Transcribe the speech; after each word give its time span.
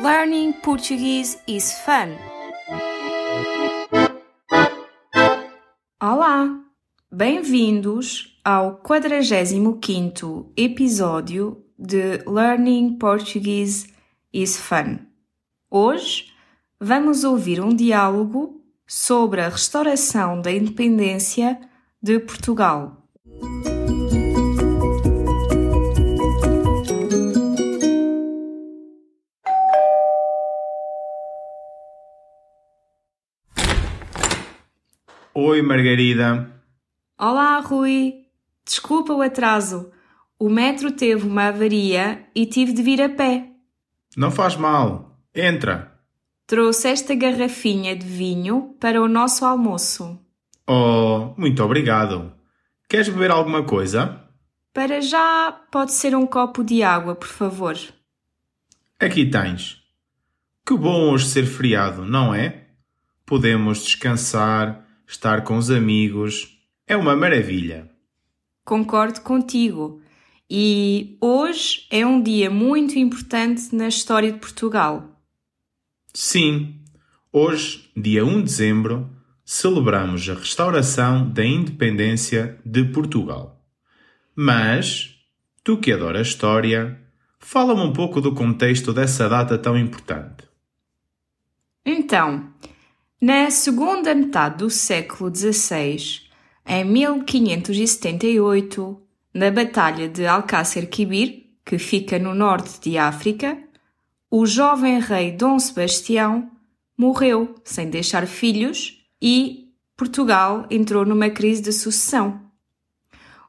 Learning 0.00 0.52
Portuguese 0.52 1.38
is 1.48 1.72
fun. 1.80 2.16
Olá, 6.00 6.60
bem-vindos 7.10 8.40
ao 8.44 8.80
45º 8.80 10.52
episódio 10.56 11.64
de 11.76 12.18
Learning 12.28 12.96
Portuguese 12.96 13.92
is 14.32 14.56
fun. 14.56 15.00
Hoje 15.68 16.32
vamos 16.80 17.24
ouvir 17.24 17.60
um 17.60 17.74
diálogo 17.74 18.62
sobre 18.86 19.40
a 19.40 19.48
restauração 19.48 20.40
da 20.40 20.52
independência 20.52 21.60
de 22.00 22.20
Portugal. 22.20 22.97
Oi, 35.40 35.62
Margarida. 35.62 36.52
Olá, 37.16 37.60
Rui. 37.60 38.26
Desculpa 38.66 39.12
o 39.12 39.22
atraso. 39.22 39.88
O 40.36 40.48
metro 40.48 40.90
teve 40.90 41.28
uma 41.28 41.46
avaria 41.46 42.26
e 42.34 42.44
tive 42.44 42.72
de 42.72 42.82
vir 42.82 43.00
a 43.00 43.08
pé. 43.08 43.48
Não 44.16 44.32
faz 44.32 44.56
mal. 44.56 45.16
Entra. 45.32 45.96
Trouxe 46.44 46.88
esta 46.88 47.14
garrafinha 47.14 47.94
de 47.94 48.04
vinho 48.04 48.74
para 48.80 49.00
o 49.00 49.06
nosso 49.06 49.44
almoço. 49.44 50.18
Oh, 50.66 51.32
muito 51.38 51.62
obrigado. 51.62 52.32
Queres 52.88 53.08
beber 53.08 53.30
alguma 53.30 53.62
coisa? 53.62 54.20
Para 54.74 55.00
já, 55.00 55.52
pode 55.70 55.92
ser 55.92 56.16
um 56.16 56.26
copo 56.26 56.64
de 56.64 56.82
água, 56.82 57.14
por 57.14 57.28
favor. 57.28 57.78
Aqui 58.98 59.24
tens. 59.24 59.80
Que 60.66 60.76
bom 60.76 61.12
hoje 61.12 61.26
ser 61.26 61.46
feriado, 61.46 62.04
não 62.04 62.34
é? 62.34 62.64
Podemos 63.24 63.84
descansar, 63.84 64.87
estar 65.08 65.42
com 65.42 65.56
os 65.56 65.70
amigos. 65.70 66.56
É 66.86 66.96
uma 66.96 67.16
maravilha. 67.16 67.90
Concordo 68.64 69.22
contigo. 69.22 70.00
E 70.50 71.16
hoje 71.20 71.86
é 71.90 72.06
um 72.06 72.22
dia 72.22 72.50
muito 72.50 72.98
importante 72.98 73.74
na 73.74 73.88
história 73.88 74.30
de 74.30 74.38
Portugal. 74.38 75.20
Sim, 76.14 76.80
hoje, 77.32 77.90
dia 77.96 78.24
1 78.24 78.38
de 78.38 78.42
dezembro, 78.44 79.10
celebramos 79.44 80.28
a 80.28 80.34
restauração 80.34 81.28
da 81.28 81.44
independência 81.44 82.58
de 82.64 82.84
Portugal. 82.84 83.62
Mas, 84.34 85.14
tu 85.64 85.78
que 85.78 85.92
adoras 85.92 86.28
história, 86.28 87.00
fala-me 87.38 87.80
um 87.80 87.92
pouco 87.92 88.20
do 88.20 88.34
contexto 88.34 88.92
dessa 88.92 89.28
data 89.28 89.58
tão 89.58 89.76
importante. 89.76 90.48
Então, 91.84 92.47
na 93.20 93.50
segunda 93.50 94.14
metade 94.14 94.58
do 94.58 94.70
século 94.70 95.28
XVI, 95.34 96.20
em 96.64 96.84
1578, 96.84 99.02
na 99.34 99.50
Batalha 99.50 100.08
de 100.08 100.24
Alcácer 100.24 100.88
Quibir, 100.88 101.46
que 101.64 101.78
fica 101.78 102.16
no 102.16 102.32
norte 102.32 102.80
de 102.80 102.96
África, 102.96 103.58
o 104.30 104.46
jovem 104.46 105.00
rei 105.00 105.32
Dom 105.32 105.58
Sebastião 105.58 106.48
morreu 106.96 107.56
sem 107.64 107.90
deixar 107.90 108.24
filhos 108.26 109.04
e 109.20 109.72
Portugal 109.96 110.64
entrou 110.70 111.04
numa 111.04 111.28
crise 111.28 111.60
de 111.60 111.72
sucessão. 111.72 112.40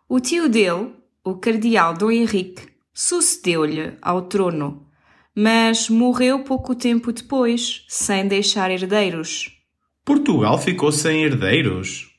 O 0.08 0.20
tio 0.20 0.50
dele, 0.50 0.96
o 1.24 1.36
cardeal 1.36 1.94
Dom 1.94 2.10
Henrique, 2.10 2.68
sucedeu-lhe 2.92 3.94
ao 4.02 4.24
trono, 4.24 4.88
mas 5.36 5.90
morreu 5.90 6.44
pouco 6.44 6.74
tempo 6.74 7.14
depois, 7.14 7.86
sem 7.88 8.28
deixar 8.28 8.72
herdeiros. 8.72 9.59
Portugal 10.10 10.58
ficou 10.58 10.92
sem 10.92 11.24
herdeiros? 11.24 12.10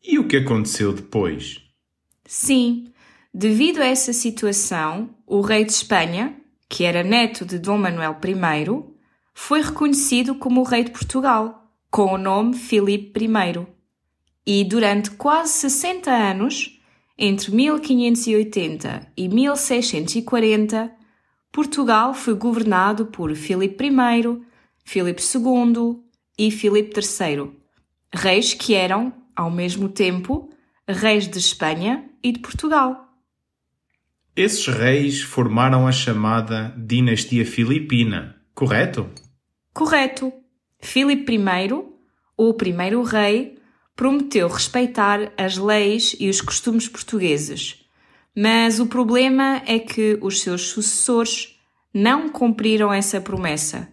E 0.00 0.20
o 0.20 0.28
que 0.28 0.36
aconteceu 0.36 0.92
depois? 0.92 1.60
Sim, 2.24 2.92
devido 3.34 3.82
a 3.82 3.86
essa 3.86 4.12
situação, 4.12 5.10
o 5.26 5.40
rei 5.40 5.64
de 5.64 5.72
Espanha, 5.72 6.36
que 6.68 6.84
era 6.84 7.02
neto 7.02 7.44
de 7.44 7.58
Dom 7.58 7.76
Manuel 7.76 8.16
I, 8.24 8.84
foi 9.34 9.62
reconhecido 9.62 10.36
como 10.36 10.60
o 10.60 10.64
rei 10.64 10.84
de 10.84 10.92
Portugal, 10.92 11.72
com 11.90 12.14
o 12.14 12.18
nome 12.18 12.54
Filipe 12.54 13.24
I. 13.24 13.66
E 14.46 14.62
durante 14.62 15.10
quase 15.10 15.54
60 15.54 16.12
anos, 16.12 16.80
entre 17.18 17.50
1580 17.50 19.08
e 19.16 19.28
1640, 19.28 20.88
Portugal 21.50 22.14
foi 22.14 22.34
governado 22.34 23.06
por 23.06 23.34
Filipe 23.34 23.86
I, 23.86 24.40
Filipe 24.84 25.20
II 25.20 26.03
e 26.38 26.50
Filipe 26.50 26.98
III, 26.98 27.50
reis 28.12 28.54
que 28.54 28.74
eram, 28.74 29.12
ao 29.34 29.50
mesmo 29.50 29.88
tempo, 29.88 30.50
reis 30.86 31.28
de 31.28 31.38
Espanha 31.38 32.04
e 32.22 32.32
de 32.32 32.40
Portugal. 32.40 33.08
Esses 34.36 34.66
reis 34.66 35.22
formaram 35.22 35.86
a 35.86 35.92
chamada 35.92 36.74
Dinastia 36.76 37.46
Filipina, 37.46 38.36
correto? 38.54 39.08
Correto. 39.72 40.32
Filipe 40.80 41.34
I, 41.34 41.84
o 42.36 42.52
primeiro 42.54 43.02
rei, 43.02 43.58
prometeu 43.96 44.48
respeitar 44.48 45.32
as 45.36 45.56
leis 45.56 46.16
e 46.18 46.28
os 46.28 46.40
costumes 46.40 46.88
portugueses. 46.88 47.84
Mas 48.36 48.80
o 48.80 48.86
problema 48.86 49.62
é 49.66 49.78
que 49.78 50.18
os 50.20 50.40
seus 50.40 50.62
sucessores 50.62 51.56
não 51.92 52.28
cumpriram 52.28 52.92
essa 52.92 53.20
promessa 53.20 53.88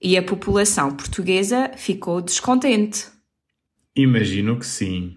e 0.00 0.16
a 0.16 0.22
população 0.22 0.94
portuguesa 0.94 1.70
ficou 1.76 2.20
descontente. 2.20 3.06
Imagino 3.96 4.58
que 4.58 4.66
sim. 4.66 5.16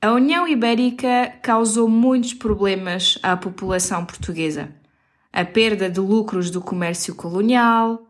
A 0.00 0.12
União 0.12 0.48
Ibérica 0.48 1.32
causou 1.42 1.88
muitos 1.88 2.34
problemas 2.34 3.18
à 3.22 3.36
população 3.36 4.04
portuguesa. 4.04 4.74
A 5.32 5.44
perda 5.44 5.88
de 5.88 6.00
lucros 6.00 6.50
do 6.50 6.60
comércio 6.60 7.14
colonial, 7.14 8.04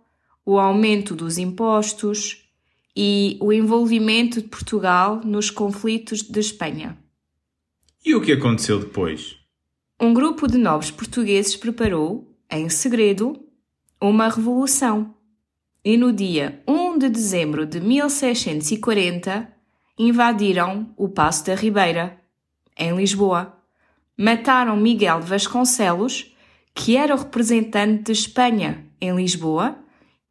o 0.45 0.59
aumento 0.59 1.15
dos 1.15 1.39
impostos 1.39 2.49
e 2.97 3.37
o 3.41 3.53
envolvimento 3.53 4.41
de 4.41 4.49
Portugal 4.49 5.21
nos 5.25 5.51
conflitos 5.51 6.23
de 6.23 6.41
Espanha. 6.41 6.97
E 8.05 8.15
o 8.15 8.21
que 8.21 8.33
aconteceu 8.33 8.79
depois? 8.79 9.37
Um 10.01 10.13
grupo 10.13 10.49
de 10.49 10.59
nobres 10.59 10.91
portugueses 10.91 11.57
preparou, 11.57 12.37
em 12.51 12.69
segredo, 12.69 13.39
uma 14.01 14.29
revolução. 14.29 15.15
E 15.85 15.97
no 15.97 16.13
dia 16.13 16.63
1 16.69 16.97
de 16.97 17.09
dezembro 17.09 17.67
de 17.67 17.81
1640 17.81 19.53
invadiram 19.99 20.95
o 20.97 21.09
Passo 21.09 21.47
da 21.47 21.57
Ribeira, 21.57 22.21
em 22.79 22.95
Lisboa. 22.95 23.59
Mataram 24.17 24.77
Miguel 24.77 25.19
de 25.19 25.27
Vasconcelos, 25.27 26.37
que 26.73 26.97
era 26.97 27.13
o 27.13 27.19
representante 27.19 28.05
de 28.05 28.13
Espanha 28.13 28.87
em 29.01 29.17
Lisboa, 29.17 29.77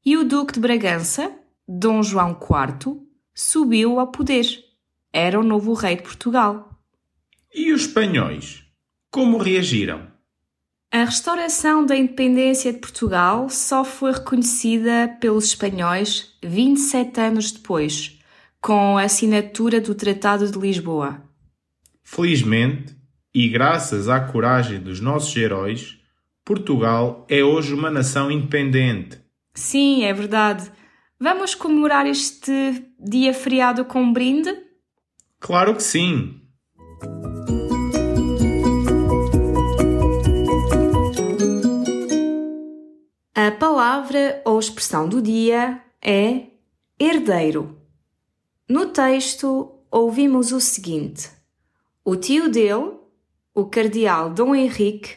e 0.06 0.16
o 0.16 0.24
Duque 0.24 0.54
de 0.54 0.62
Bragança, 0.62 1.36
Dom 1.68 2.02
João 2.02 2.32
IV, 2.32 3.02
subiu 3.36 4.00
ao 4.00 4.08
poder. 4.08 4.46
Era 5.12 5.38
o 5.38 5.44
novo 5.44 5.74
rei 5.74 5.98
de 5.98 6.04
Portugal. 6.04 6.82
E 7.54 7.74
os 7.74 7.82
espanhóis? 7.82 8.64
Como 9.10 9.38
reagiram? 9.38 10.08
A 10.94 11.06
restauração 11.06 11.86
da 11.86 11.96
independência 11.96 12.74
de 12.74 12.80
Portugal 12.80 13.50
só 13.50 13.86
foi 13.86 14.12
reconhecida 14.12 15.16
pelos 15.22 15.46
espanhóis 15.46 16.36
27 16.44 17.18
anos 17.22 17.50
depois, 17.50 18.20
com 18.60 18.98
a 18.98 19.04
assinatura 19.04 19.80
do 19.80 19.96
Tratado 19.96 20.52
de 20.52 20.60
Lisboa. 20.60 21.24
Felizmente, 22.04 22.94
e 23.34 23.48
graças 23.48 24.10
à 24.10 24.20
coragem 24.20 24.82
dos 24.82 25.00
nossos 25.00 25.34
heróis, 25.34 25.98
Portugal 26.44 27.26
é 27.30 27.42
hoje 27.42 27.74
uma 27.74 27.90
nação 27.90 28.30
independente. 28.30 29.18
Sim, 29.54 30.04
é 30.04 30.12
verdade. 30.12 30.70
Vamos 31.18 31.56
comemorar 31.56 32.06
este 32.06 32.84
dia 33.00 33.34
feriado 33.34 33.86
com 33.86 34.02
um 34.02 34.12
brinde? 34.12 34.54
Claro 35.40 35.74
que 35.74 35.84
sim! 35.84 36.42
Palavra 44.12 44.42
ou 44.44 44.60
expressão 44.60 45.08
do 45.08 45.22
dia 45.22 45.82
é 46.02 46.48
herdeiro. 47.00 47.78
No 48.68 48.88
texto, 48.88 49.80
ouvimos 49.90 50.52
o 50.52 50.60
seguinte: 50.60 51.30
O 52.04 52.16
tio 52.16 52.50
dele, 52.50 52.98
o 53.54 53.66
cardeal 53.66 54.30
Dom 54.30 54.54
Henrique, 54.54 55.16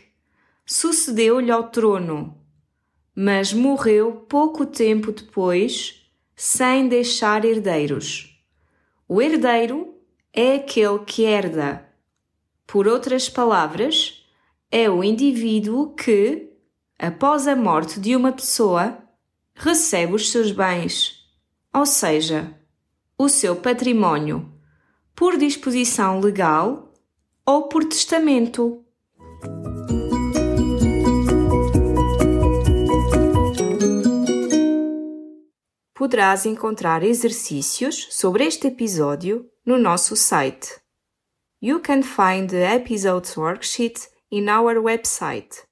sucedeu-lhe 0.65 1.51
ao 1.51 1.71
trono, 1.71 2.39
mas 3.15 3.53
morreu 3.53 4.13
pouco 4.29 4.65
tempo 4.65 5.11
depois, 5.11 6.09
sem 6.37 6.89
deixar 6.89 7.45
herdeiros. 7.45 8.41
O 9.09 9.21
herdeiro 9.21 9.95
é 10.33 10.57
aquele 10.57 11.01
que 11.01 11.25
herda. 11.25 11.89
Por 12.67 12.87
outras 12.87 13.29
palavras, 13.29 14.25
é 14.71 14.89
o 14.89 15.05
indivíduo 15.05 15.95
que, 15.95 16.54
após 17.05 17.47
a 17.47 17.55
morte 17.55 18.01
de 18.01 18.17
uma 18.17 18.33
pessoa, 18.33 18.99
recebe 19.55 20.15
os 20.15 20.31
seus 20.33 20.51
bens, 20.51 21.23
ou 21.73 21.85
seja, 21.85 22.59
o 23.19 23.29
seu 23.29 23.55
património, 23.55 24.51
por 25.15 25.37
disposição 25.37 26.19
legal 26.19 26.93
ou 27.45 27.69
por 27.69 27.85
testamento. 27.85 28.83
Poderás 35.95 36.47
encontrar 36.47 37.03
exercícios 37.03 38.09
sobre 38.13 38.45
este 38.45 38.69
episódio 38.69 39.47
no 39.65 39.79
nosso 39.79 40.17
site. 40.17 40.81
You 41.63 41.81
can 41.81 42.03
find 42.03 42.49
the 42.49 42.75
episode's 42.75 43.37
worksheet 43.37 44.09
in 44.31 44.49
our 44.49 44.77
website 44.77 45.65